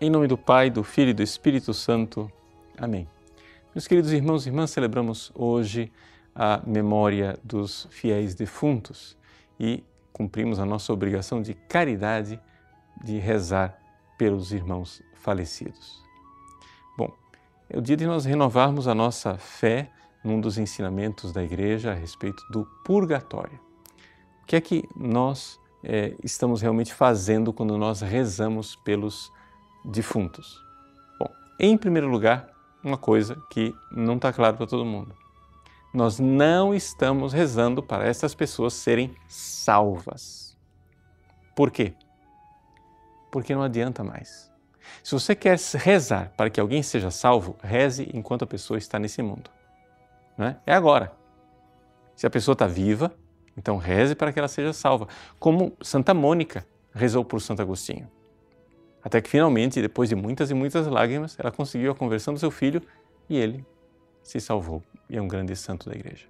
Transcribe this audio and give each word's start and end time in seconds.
Em 0.00 0.10
nome 0.10 0.26
do 0.26 0.36
Pai, 0.36 0.70
do 0.70 0.82
Filho 0.82 1.10
e 1.10 1.14
do 1.14 1.22
Espírito 1.22 1.72
Santo. 1.72 2.28
Amém. 2.76 3.06
Meus 3.72 3.86
queridos 3.86 4.12
irmãos 4.12 4.44
e 4.44 4.48
irmãs, 4.48 4.72
celebramos 4.72 5.30
hoje 5.36 5.90
a 6.34 6.60
memória 6.66 7.38
dos 7.44 7.86
fiéis 7.90 8.34
defuntos 8.34 9.16
e 9.58 9.84
cumprimos 10.12 10.58
a 10.58 10.66
nossa 10.66 10.92
obrigação 10.92 11.40
de 11.40 11.54
caridade 11.54 12.40
de 13.04 13.18
rezar 13.18 13.78
pelos 14.18 14.52
irmãos 14.52 15.00
falecidos. 15.14 16.02
Bom, 16.98 17.12
é 17.70 17.78
o 17.78 17.80
dia 17.80 17.96
de 17.96 18.04
nós 18.04 18.24
renovarmos 18.24 18.88
a 18.88 18.96
nossa 18.96 19.38
fé 19.38 19.92
num 20.24 20.40
dos 20.40 20.58
ensinamentos 20.58 21.32
da 21.32 21.42
Igreja 21.42 21.92
a 21.92 21.94
respeito 21.94 22.44
do 22.50 22.66
purgatório. 22.84 23.60
O 24.42 24.46
que 24.46 24.56
é 24.56 24.60
que 24.60 24.88
nós 24.96 25.60
é, 25.84 26.16
estamos 26.24 26.62
realmente 26.62 26.92
fazendo 26.92 27.52
quando 27.52 27.78
nós 27.78 28.00
rezamos 28.00 28.74
pelos 28.74 29.32
defuntos? 29.84 30.62
Bom, 31.18 31.28
em 31.58 31.76
primeiro 31.76 32.08
lugar, 32.08 32.48
uma 32.82 32.98
coisa 32.98 33.36
que 33.50 33.74
não 33.90 34.16
está 34.16 34.32
claro 34.32 34.56
para 34.56 34.66
todo 34.66 34.84
mundo. 34.84 35.14
Nós 35.92 36.18
não 36.18 36.74
estamos 36.74 37.32
rezando 37.32 37.82
para 37.82 38.04
essas 38.06 38.34
pessoas 38.34 38.74
serem 38.74 39.14
salvas. 39.28 40.56
Por 41.54 41.70
quê? 41.70 41.94
Porque 43.30 43.54
não 43.54 43.62
adianta 43.62 44.02
mais. 44.02 44.52
Se 45.02 45.12
você 45.12 45.34
quer 45.34 45.58
rezar 45.76 46.32
para 46.36 46.50
que 46.50 46.60
alguém 46.60 46.82
seja 46.82 47.10
salvo, 47.10 47.56
reze 47.62 48.10
enquanto 48.12 48.42
a 48.42 48.46
pessoa 48.46 48.76
está 48.76 48.98
nesse 48.98 49.22
mundo. 49.22 49.50
Né? 50.36 50.56
É 50.66 50.74
agora. 50.74 51.12
Se 52.16 52.26
a 52.26 52.30
pessoa 52.30 52.54
está 52.54 52.66
viva, 52.66 53.12
então 53.56 53.76
reze 53.76 54.14
para 54.14 54.32
que 54.32 54.38
ela 54.38 54.48
seja 54.48 54.72
salva, 54.72 55.08
como 55.38 55.76
Santa 55.80 56.12
Mônica 56.12 56.66
rezou 56.92 57.24
por 57.24 57.40
Santo 57.40 57.62
Agostinho. 57.62 58.10
Até 59.04 59.20
que 59.20 59.28
finalmente, 59.28 59.82
depois 59.82 60.08
de 60.08 60.14
muitas 60.14 60.50
e 60.50 60.54
muitas 60.54 60.86
lágrimas, 60.86 61.38
ela 61.38 61.52
conseguiu 61.52 61.92
a 61.92 61.94
conversão 61.94 62.32
do 62.32 62.40
seu 62.40 62.50
filho 62.50 62.80
e 63.28 63.36
ele 63.36 63.64
se 64.22 64.40
salvou 64.40 64.82
e 65.10 65.16
é 65.16 65.20
um 65.20 65.28
grande 65.28 65.54
santo 65.54 65.90
da 65.90 65.94
igreja. 65.94 66.26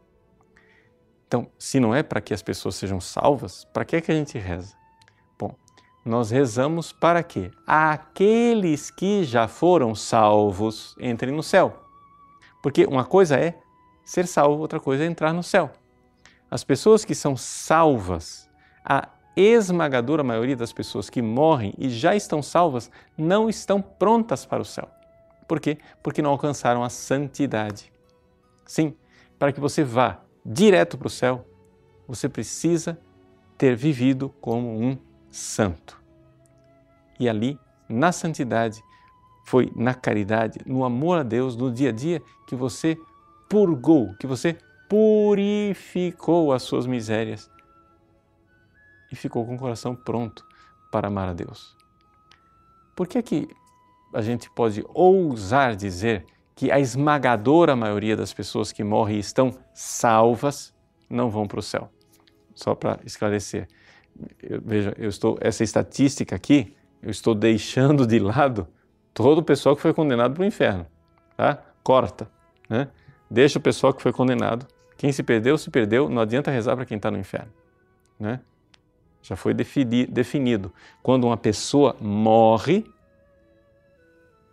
Então, 1.28 1.48
se 1.56 1.78
não 1.78 1.94
é 1.94 2.02
para 2.02 2.20
que 2.20 2.34
as 2.34 2.42
pessoas 2.42 2.74
sejam 2.74 3.00
salvas, 3.00 3.64
para 3.72 3.84
que 3.84 3.96
é 3.96 4.00
que 4.00 4.10
a 4.10 4.14
gente 4.14 4.38
reza? 4.38 4.74
Bom, 5.38 5.54
nós 6.04 6.30
rezamos 6.30 6.92
para 6.92 7.22
que 7.22 7.50
aqueles 7.64 8.90
que 8.90 9.22
já 9.22 9.46
foram 9.46 9.94
salvos 9.94 10.96
entrem 10.98 11.32
no 11.32 11.42
céu. 11.42 11.80
Porque 12.60 12.84
uma 12.86 13.04
coisa 13.04 13.36
é 13.38 13.58
ser 14.04 14.26
salvo, 14.26 14.60
outra 14.60 14.80
coisa 14.80 15.04
é 15.04 15.06
entrar 15.06 15.32
no 15.32 15.42
céu. 15.42 15.70
As 16.50 16.62
pessoas 16.62 17.04
que 17.04 17.14
são 17.14 17.36
salvas, 17.36 18.48
a 18.84 19.08
esmagadora 19.36 20.22
maioria 20.22 20.56
das 20.56 20.72
pessoas 20.72 21.10
que 21.10 21.20
morrem 21.20 21.74
e 21.78 21.88
já 21.88 22.14
estão 22.14 22.42
salvas 22.42 22.90
não 23.16 23.48
estão 23.48 23.80
prontas 23.80 24.46
para 24.46 24.62
o 24.62 24.64
céu. 24.64 24.88
Por 25.46 25.60
quê? 25.60 25.78
Porque 26.02 26.22
não 26.22 26.30
alcançaram 26.30 26.82
a 26.82 26.88
santidade. 26.88 27.92
Sim, 28.64 28.94
para 29.38 29.52
que 29.52 29.60
você 29.60 29.84
vá 29.84 30.20
direto 30.44 30.96
para 30.96 31.06
o 31.06 31.10
céu, 31.10 31.46
você 32.06 32.28
precisa 32.28 32.98
ter 33.58 33.76
vivido 33.76 34.32
como 34.40 34.80
um 34.80 34.96
santo. 35.30 36.00
E 37.18 37.28
ali, 37.28 37.58
na 37.88 38.12
santidade, 38.12 38.82
foi 39.44 39.70
na 39.76 39.94
caridade, 39.94 40.58
no 40.64 40.84
amor 40.84 41.18
a 41.18 41.22
Deus, 41.22 41.56
no 41.56 41.70
dia 41.70 41.90
a 41.90 41.92
dia, 41.92 42.22
que 42.46 42.56
você 42.56 42.96
purgou, 43.48 44.14
que 44.18 44.26
você 44.26 44.56
purificou 44.88 46.52
as 46.52 46.62
suas 46.62 46.86
misérias 46.86 47.50
e 49.14 49.16
ficou 49.16 49.46
com 49.46 49.54
o 49.54 49.58
coração 49.58 49.94
pronto 49.94 50.44
para 50.90 51.08
amar 51.08 51.28
a 51.28 51.32
Deus. 51.32 51.76
Por 52.94 53.06
que 53.06 53.18
é 53.18 53.22
que 53.22 53.48
a 54.12 54.20
gente 54.20 54.50
pode 54.50 54.84
ousar 54.88 55.74
dizer 55.74 56.26
que 56.54 56.70
a 56.70 56.78
esmagadora 56.78 57.74
maioria 57.74 58.16
das 58.16 58.32
pessoas 58.32 58.70
que 58.70 58.84
morrem 58.84 59.16
e 59.16 59.20
estão 59.20 59.56
salvas 59.72 60.74
não 61.08 61.30
vão 61.30 61.46
para 61.46 61.60
o 61.60 61.62
céu? 61.62 61.90
Só 62.54 62.74
para 62.74 62.98
esclarecer. 63.04 63.68
Eu, 64.42 64.60
veja, 64.64 64.94
eu 64.98 65.08
estou 65.08 65.38
essa 65.40 65.64
estatística 65.64 66.36
aqui, 66.36 66.76
eu 67.02 67.10
estou 67.10 67.34
deixando 67.34 68.06
de 68.06 68.18
lado 68.18 68.68
todo 69.12 69.38
o 69.38 69.42
pessoal 69.42 69.74
que 69.74 69.82
foi 69.82 69.92
condenado 69.92 70.34
para 70.34 70.42
o 70.42 70.46
inferno, 70.46 70.86
tá? 71.36 71.62
Corta, 71.82 72.28
né? 72.68 72.88
Deixa 73.30 73.58
o 73.58 73.62
pessoal 73.62 73.92
que 73.92 74.02
foi 74.02 74.12
condenado. 74.12 74.66
Quem 74.96 75.10
se 75.10 75.22
perdeu, 75.22 75.58
se 75.58 75.70
perdeu. 75.70 76.08
Não 76.08 76.22
adianta 76.22 76.50
rezar 76.50 76.76
para 76.76 76.84
quem 76.84 76.96
está 76.96 77.10
no 77.10 77.18
inferno, 77.18 77.52
né? 78.18 78.40
Já 79.24 79.36
foi 79.36 79.54
definido. 79.54 80.70
Quando 81.02 81.24
uma 81.24 81.36
pessoa 81.38 81.96
morre, 81.98 82.84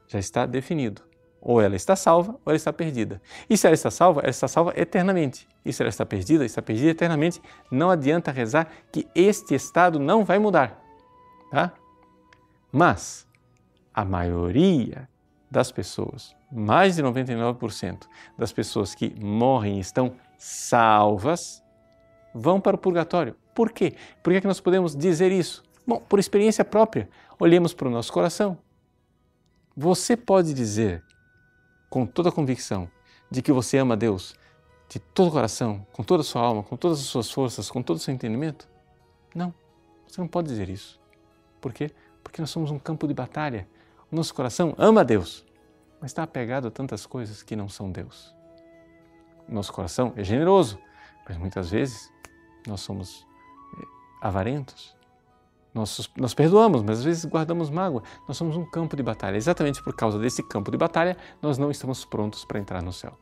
já 0.07 0.17
está 0.17 0.45
definido. 0.45 1.01
Ou 1.41 1.59
ela 1.59 1.75
está 1.75 1.93
salva 1.93 2.31
ou 2.31 2.41
ela 2.47 2.55
está 2.55 2.71
perdida. 2.71 3.21
E 3.49 3.57
se 3.57 3.67
ela 3.67 3.73
está 3.73 3.91
salva, 3.91 4.21
ela 4.21 4.29
está 4.29 4.47
salva 4.47 4.71
eternamente. 4.77 5.45
E 5.65 5.73
se 5.73 5.83
ela 5.83 5.89
está 5.89 6.05
perdida, 6.05 6.45
está 6.45 6.61
perdida 6.61 6.89
eternamente. 6.89 7.41
Não 7.69 7.89
adianta 7.89 8.31
rezar 8.31 8.71
que 8.89 9.05
este 9.13 9.53
estado 9.55 9.99
não 9.99 10.23
vai 10.23 10.39
mudar. 10.39 10.81
Tá? 11.51 11.73
Mas 12.71 13.27
a 13.93 14.05
maioria 14.05 15.09
das 15.49 15.69
pessoas, 15.69 16.33
mais 16.49 16.95
de 16.95 17.03
99% 17.03 18.07
das 18.37 18.53
pessoas 18.53 18.95
que 18.95 19.13
morrem 19.21 19.79
e 19.79 19.81
estão 19.81 20.13
salvas, 20.37 21.61
vão 22.33 22.61
para 22.61 22.77
o 22.77 22.79
purgatório. 22.79 23.35
Por 23.53 23.71
quê? 23.71 23.95
Por 24.23 24.31
que, 24.31 24.37
é 24.37 24.41
que 24.41 24.47
nós 24.47 24.59
podemos 24.59 24.95
dizer 24.95 25.31
isso? 25.31 25.63
Bom, 25.85 25.99
por 25.99 26.19
experiência 26.19 26.63
própria. 26.63 27.09
Olhemos 27.39 27.73
para 27.73 27.87
o 27.87 27.91
nosso 27.91 28.11
coração. 28.13 28.57
Você 29.75 30.15
pode 30.15 30.53
dizer 30.53 31.03
com 31.89 32.05
toda 32.05 32.29
a 32.29 32.31
convicção 32.31 32.89
de 33.29 33.41
que 33.41 33.51
você 33.51 33.77
ama 33.77 33.97
Deus 33.97 34.35
de 34.89 34.99
todo 34.99 35.29
o 35.29 35.31
coração, 35.31 35.85
com 35.93 36.03
toda 36.03 36.21
a 36.21 36.23
sua 36.23 36.41
alma, 36.41 36.63
com 36.63 36.75
todas 36.75 36.99
as 36.99 37.05
suas 37.05 37.31
forças, 37.31 37.71
com 37.71 37.81
todo 37.81 37.97
o 37.97 37.99
seu 37.99 38.13
entendimento? 38.13 38.67
Não, 39.33 39.53
você 40.05 40.19
não 40.19 40.27
pode 40.27 40.49
dizer 40.49 40.69
isso. 40.69 40.99
Por 41.61 41.73
quê? 41.73 41.91
Porque 42.21 42.41
nós 42.41 42.49
somos 42.49 42.71
um 42.71 42.77
campo 42.77 43.07
de 43.07 43.13
batalha. 43.13 43.67
O 44.11 44.15
nosso 44.15 44.33
coração 44.33 44.75
ama 44.77 45.05
Deus, 45.05 45.45
mas 46.01 46.11
está 46.11 46.23
apegado 46.23 46.67
a 46.67 46.71
tantas 46.71 47.05
coisas 47.05 47.41
que 47.41 47.55
não 47.55 47.69
são 47.69 47.89
Deus. 47.89 48.35
O 49.47 49.53
nosso 49.53 49.71
coração 49.71 50.13
é 50.17 50.23
generoso, 50.23 50.77
mas 51.27 51.37
muitas 51.37 51.69
vezes 51.69 52.11
nós 52.67 52.81
somos 52.81 53.25
avarentos. 54.21 54.95
Nós, 55.73 56.09
nós 56.17 56.33
perdoamos, 56.33 56.83
mas 56.83 56.99
às 56.99 57.03
vezes 57.03 57.25
guardamos 57.25 57.69
mágoa. 57.69 58.03
Nós 58.27 58.37
somos 58.37 58.55
um 58.55 58.65
campo 58.65 58.95
de 58.95 59.03
batalha. 59.03 59.37
Exatamente 59.37 59.81
por 59.81 59.95
causa 59.95 60.19
desse 60.19 60.43
campo 60.43 60.69
de 60.69 60.77
batalha, 60.77 61.17
nós 61.41 61.57
não 61.57 61.71
estamos 61.71 62.05
prontos 62.05 62.45
para 62.45 62.59
entrar 62.59 62.81
no 62.81 62.93
céu. 62.93 63.17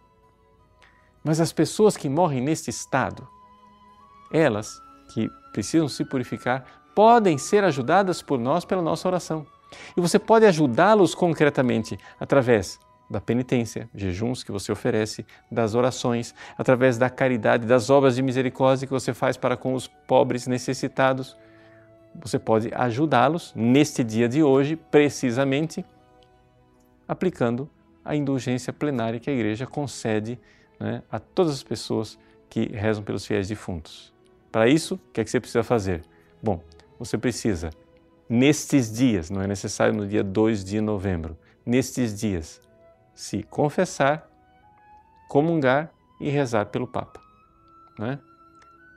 Mas 1.23 1.39
as 1.39 1.53
pessoas 1.53 1.95
que 1.95 2.09
morrem 2.09 2.41
neste 2.41 2.69
estado, 2.69 3.27
elas 4.31 4.81
que 5.13 5.29
precisam 5.51 5.87
se 5.87 6.03
purificar, 6.05 6.65
podem 6.95 7.37
ser 7.37 7.63
ajudadas 7.63 8.21
por 8.21 8.39
nós 8.39 8.65
pela 8.65 8.81
nossa 8.81 9.07
oração. 9.07 9.45
E 9.95 10.01
você 10.01 10.17
pode 10.17 10.45
ajudá-los 10.45 11.13
concretamente 11.13 11.97
através 12.19 12.79
da 13.09 13.19
penitência, 13.19 13.89
jejuns 13.95 14.43
que 14.43 14.51
você 14.51 14.71
oferece, 14.71 15.25
das 15.51 15.73
orações, 15.73 16.35
através 16.57 16.97
da 16.97 17.09
caridade, 17.09 17.65
das 17.65 17.89
obras 17.89 18.15
de 18.15 18.21
misericórdia 18.21 18.85
que 18.85 18.93
você 18.93 19.13
faz 19.13 19.35
para 19.35 19.57
com 19.57 19.73
os 19.73 19.87
pobres 19.87 20.45
necessitados. 20.45 21.35
Você 22.15 22.37
pode 22.37 22.69
ajudá-los 22.73 23.53
neste 23.55 24.03
dia 24.03 24.29
de 24.29 24.43
hoje, 24.43 24.75
precisamente 24.75 25.83
aplicando 27.07 27.69
a 28.05 28.15
indulgência 28.15 28.71
plenária 28.71 29.19
que 29.19 29.29
a 29.29 29.33
Igreja 29.33 29.65
concede 29.65 30.39
né, 30.79 31.01
a 31.11 31.19
todas 31.19 31.53
as 31.53 31.63
pessoas 31.63 32.17
que 32.49 32.67
rezam 32.67 33.03
pelos 33.03 33.25
fiéis 33.25 33.47
defuntos. 33.47 34.13
Para 34.51 34.67
isso, 34.67 34.95
o 34.95 35.13
que 35.13 35.21
é 35.21 35.23
que 35.23 35.29
você 35.29 35.39
precisa 35.39 35.63
fazer? 35.63 36.03
Bom, 36.41 36.61
você 36.97 37.17
precisa, 37.17 37.69
nestes 38.27 38.91
dias, 38.91 39.29
não 39.29 39.41
é 39.41 39.47
necessário 39.47 39.93
no 39.93 40.07
dia 40.07 40.23
2 40.23 40.63
de 40.63 40.81
novembro, 40.81 41.37
nestes 41.65 42.19
dias, 42.19 42.61
se 43.19 43.43
confessar, 43.43 44.31
comungar 45.27 45.91
e 46.21 46.29
rezar 46.29 46.67
pelo 46.67 46.87
Papa. 46.87 47.19
Né? 47.97 48.17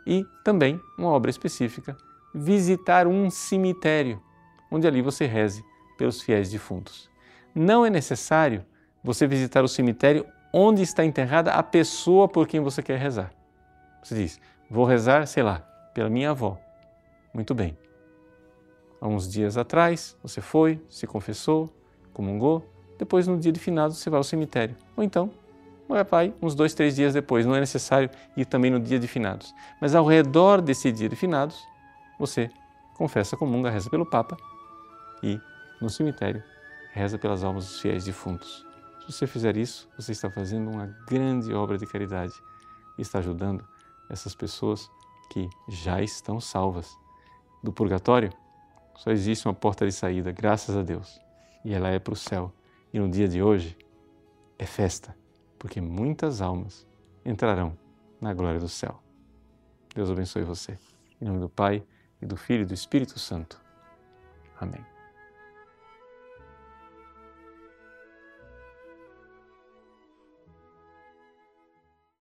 E 0.06 0.24
também, 0.44 0.80
uma 0.96 1.08
obra 1.08 1.28
específica, 1.28 1.96
visitar 2.32 3.08
um 3.08 3.28
cemitério, 3.28 4.22
onde 4.70 4.86
ali 4.86 5.02
você 5.02 5.26
reze 5.26 5.64
pelos 5.98 6.22
fiéis 6.22 6.52
defuntos. 6.52 7.10
Não 7.52 7.84
é 7.84 7.90
necessário 7.90 8.64
você 9.02 9.26
visitar 9.26 9.64
o 9.64 9.68
cemitério 9.68 10.24
onde 10.52 10.82
está 10.82 11.04
enterrada 11.04 11.54
a 11.54 11.62
pessoa 11.62 12.28
por 12.28 12.46
quem 12.46 12.60
você 12.60 12.80
quer 12.80 13.00
rezar. 13.00 13.32
Você 14.04 14.14
diz, 14.14 14.40
vou 14.70 14.84
rezar, 14.84 15.26
sei 15.26 15.42
lá, 15.42 15.58
pela 15.92 16.08
minha 16.08 16.30
avó. 16.30 16.56
Muito 17.34 17.56
bem. 17.56 17.76
Há 19.00 19.08
uns 19.08 19.28
dias 19.28 19.56
atrás, 19.56 20.16
você 20.22 20.40
foi, 20.40 20.80
se 20.88 21.08
confessou, 21.08 21.76
comungou, 22.12 22.71
depois 23.02 23.26
no 23.26 23.36
dia 23.36 23.50
de 23.50 23.58
finados 23.58 23.98
você 23.98 24.08
vai 24.08 24.18
ao 24.18 24.24
cemitério. 24.24 24.76
Ou 24.96 25.02
então, 25.02 25.28
vai 25.88 26.32
uns 26.40 26.54
dois, 26.54 26.72
três 26.72 26.94
dias 26.94 27.12
depois, 27.12 27.44
não 27.44 27.56
é 27.56 27.58
necessário 27.58 28.08
ir 28.36 28.44
também 28.44 28.70
no 28.70 28.78
dia 28.78 28.98
de 28.98 29.08
finados. 29.08 29.52
Mas 29.80 29.94
ao 29.94 30.06
redor 30.06 30.60
desse 30.60 30.92
dia 30.92 31.08
de 31.08 31.16
finados, 31.16 31.60
você 32.16 32.48
confessa, 32.94 33.36
comunga, 33.36 33.70
reza 33.70 33.90
pelo 33.90 34.06
Papa 34.06 34.36
e 35.20 35.40
no 35.80 35.90
cemitério 35.90 36.42
reza 36.92 37.18
pelas 37.18 37.42
almas 37.42 37.66
dos 37.66 37.80
fiéis 37.80 38.04
defuntos. 38.04 38.64
Se 39.00 39.12
você 39.12 39.26
fizer 39.26 39.56
isso, 39.56 39.88
você 39.98 40.12
está 40.12 40.30
fazendo 40.30 40.70
uma 40.70 40.86
grande 41.08 41.52
obra 41.52 41.76
de 41.76 41.86
caridade 41.86 42.34
e 42.96 43.02
está 43.02 43.18
ajudando 43.18 43.66
essas 44.08 44.34
pessoas 44.34 44.88
que 45.32 45.48
já 45.68 46.00
estão 46.00 46.40
salvas 46.40 46.96
do 47.64 47.72
purgatório. 47.72 48.30
Só 48.94 49.10
existe 49.10 49.48
uma 49.48 49.54
porta 49.54 49.84
de 49.84 49.92
saída, 49.92 50.30
graças 50.30 50.76
a 50.76 50.82
Deus, 50.82 51.18
e 51.64 51.74
ela 51.74 51.88
é 51.88 51.98
para 51.98 52.12
o 52.12 52.16
céu. 52.16 52.52
E 52.92 52.98
no 52.98 53.08
dia 53.08 53.28
de 53.28 53.42
hoje 53.42 53.76
é 54.58 54.66
festa, 54.66 55.16
porque 55.58 55.80
muitas 55.80 56.40
almas 56.40 56.86
entrarão 57.24 57.76
na 58.20 58.34
glória 58.34 58.60
do 58.60 58.68
céu. 58.68 59.02
Deus 59.94 60.10
abençoe 60.10 60.42
você. 60.42 60.78
Em 61.20 61.24
nome 61.24 61.40
do 61.40 61.48
Pai, 61.48 61.82
e 62.22 62.26
do 62.26 62.36
Filho 62.36 62.62
e 62.62 62.66
do 62.66 62.72
Espírito 62.72 63.18
Santo. 63.18 63.60
Amém. 64.58 64.91